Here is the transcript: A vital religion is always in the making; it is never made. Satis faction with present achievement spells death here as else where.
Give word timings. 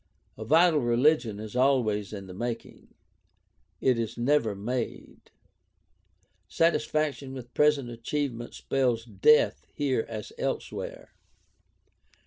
A 0.35 0.43
vital 0.43 0.79
religion 0.79 1.39
is 1.39 1.55
always 1.55 2.11
in 2.11 2.25
the 2.25 2.33
making; 2.33 2.95
it 3.79 3.99
is 3.99 4.17
never 4.17 4.55
made. 4.55 5.29
Satis 6.47 6.85
faction 6.85 7.33
with 7.33 7.53
present 7.53 7.87
achievement 7.91 8.55
spells 8.55 9.05
death 9.05 9.63
here 9.71 10.03
as 10.09 10.33
else 10.39 10.71
where. 10.71 11.13